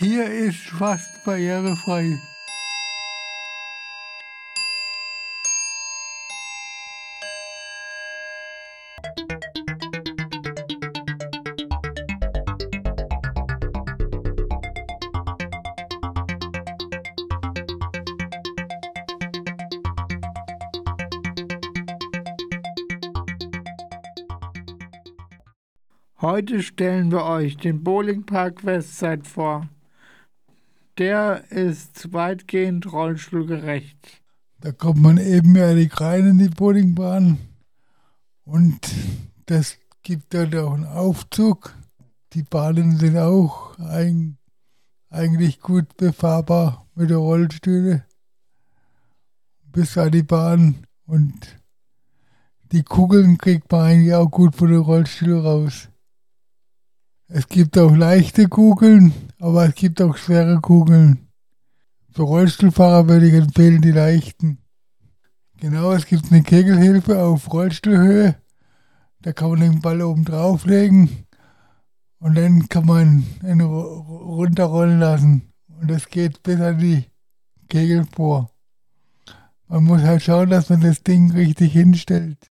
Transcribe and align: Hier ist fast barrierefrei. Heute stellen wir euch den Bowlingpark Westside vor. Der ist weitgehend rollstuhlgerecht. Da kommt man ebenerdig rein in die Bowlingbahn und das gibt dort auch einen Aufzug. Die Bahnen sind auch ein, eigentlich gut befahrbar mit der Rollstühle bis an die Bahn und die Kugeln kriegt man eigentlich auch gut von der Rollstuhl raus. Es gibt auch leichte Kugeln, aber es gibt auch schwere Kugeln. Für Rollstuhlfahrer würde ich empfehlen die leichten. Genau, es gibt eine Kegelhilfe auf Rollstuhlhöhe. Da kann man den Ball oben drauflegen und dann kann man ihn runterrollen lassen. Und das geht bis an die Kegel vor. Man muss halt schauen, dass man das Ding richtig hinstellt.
Hier 0.00 0.26
ist 0.26 0.60
fast 0.60 1.24
barrierefrei. 1.24 2.20
Heute 26.20 26.62
stellen 26.62 27.10
wir 27.10 27.24
euch 27.24 27.56
den 27.56 27.82
Bowlingpark 27.82 28.64
Westside 28.64 29.24
vor. 29.24 29.68
Der 30.98 31.50
ist 31.50 32.12
weitgehend 32.12 32.92
rollstuhlgerecht. 32.92 34.22
Da 34.60 34.72
kommt 34.72 35.00
man 35.00 35.18
ebenerdig 35.18 36.00
rein 36.00 36.26
in 36.26 36.38
die 36.38 36.48
Bowlingbahn 36.48 37.38
und 38.44 38.80
das 39.46 39.78
gibt 40.02 40.34
dort 40.34 40.56
auch 40.56 40.74
einen 40.74 40.86
Aufzug. 40.86 41.74
Die 42.32 42.42
Bahnen 42.42 42.96
sind 42.96 43.16
auch 43.16 43.78
ein, 43.78 44.38
eigentlich 45.08 45.60
gut 45.60 45.96
befahrbar 45.96 46.88
mit 46.96 47.10
der 47.10 47.18
Rollstühle 47.18 48.04
bis 49.70 49.96
an 49.96 50.10
die 50.10 50.24
Bahn 50.24 50.86
und 51.06 51.60
die 52.72 52.82
Kugeln 52.82 53.38
kriegt 53.38 53.70
man 53.70 53.82
eigentlich 53.82 54.14
auch 54.14 54.28
gut 54.28 54.56
von 54.56 54.70
der 54.70 54.80
Rollstuhl 54.80 55.38
raus. 55.38 55.88
Es 57.28 57.46
gibt 57.46 57.78
auch 57.78 57.94
leichte 57.94 58.48
Kugeln, 58.48 59.12
aber 59.38 59.66
es 59.66 59.74
gibt 59.74 60.00
auch 60.02 60.16
schwere 60.16 60.60
Kugeln. 60.60 61.28
Für 62.10 62.22
Rollstuhlfahrer 62.22 63.08
würde 63.08 63.28
ich 63.28 63.34
empfehlen 63.34 63.80
die 63.80 63.92
leichten. 63.92 64.58
Genau, 65.60 65.92
es 65.92 66.06
gibt 66.06 66.30
eine 66.30 66.42
Kegelhilfe 66.42 67.22
auf 67.22 67.52
Rollstuhlhöhe. 67.52 68.36
Da 69.22 69.32
kann 69.32 69.50
man 69.50 69.60
den 69.60 69.80
Ball 69.80 70.02
oben 70.02 70.24
drauflegen 70.24 71.26
und 72.20 72.36
dann 72.36 72.68
kann 72.68 72.86
man 72.86 73.24
ihn 73.42 73.60
runterrollen 73.60 74.98
lassen. 74.98 75.52
Und 75.80 75.90
das 75.90 76.08
geht 76.08 76.42
bis 76.42 76.60
an 76.60 76.78
die 76.78 77.04
Kegel 77.68 78.06
vor. 78.14 78.50
Man 79.68 79.84
muss 79.84 80.02
halt 80.02 80.22
schauen, 80.22 80.50
dass 80.50 80.70
man 80.70 80.80
das 80.80 81.02
Ding 81.02 81.30
richtig 81.32 81.72
hinstellt. 81.72 82.50